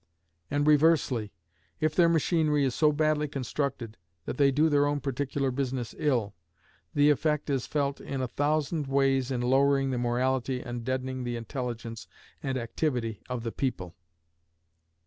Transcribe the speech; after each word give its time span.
And 0.49 0.65
reversely, 0.65 1.31
if 1.79 1.93
their 1.93 2.09
machinery 2.09 2.63
is 2.65 2.73
so 2.73 2.91
badly 2.91 3.27
constructed 3.27 3.97
that 4.25 4.37
they 4.37 4.49
do 4.49 4.67
their 4.67 4.87
own 4.87 4.99
particular 4.99 5.51
business 5.51 5.93
ill, 5.95 6.33
the 6.95 7.11
effect 7.11 7.51
is 7.51 7.67
felt 7.67 8.01
in 8.01 8.19
a 8.19 8.27
thousand 8.27 8.87
ways 8.87 9.29
in 9.29 9.41
lowering 9.41 9.91
the 9.91 9.99
morality 9.99 10.59
and 10.59 10.83
deadening 10.83 11.23
the 11.23 11.35
intelligence 11.35 12.07
and 12.41 12.57
activity 12.57 13.21
of 13.29 13.43
the 13.43 13.51
people. 13.51 13.95